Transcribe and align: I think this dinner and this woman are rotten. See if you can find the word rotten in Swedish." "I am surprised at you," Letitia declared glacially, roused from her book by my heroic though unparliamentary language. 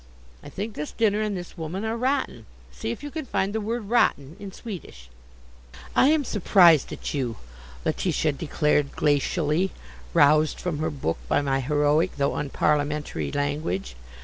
I 0.41 0.49
think 0.49 0.73
this 0.73 0.93
dinner 0.93 1.21
and 1.21 1.37
this 1.37 1.59
woman 1.59 1.85
are 1.85 1.95
rotten. 1.95 2.47
See 2.71 2.89
if 2.89 3.03
you 3.03 3.11
can 3.11 3.25
find 3.27 3.53
the 3.53 3.61
word 3.61 3.85
rotten 3.87 4.35
in 4.39 4.51
Swedish." 4.51 5.11
"I 5.95 6.07
am 6.07 6.23
surprised 6.25 6.91
at 6.91 7.13
you," 7.13 7.35
Letitia 7.85 8.31
declared 8.31 8.93
glacially, 8.95 9.69
roused 10.15 10.59
from 10.59 10.79
her 10.79 10.89
book 10.89 11.19
by 11.27 11.43
my 11.43 11.59
heroic 11.59 12.15
though 12.17 12.33
unparliamentary 12.35 13.31
language. 13.31 13.95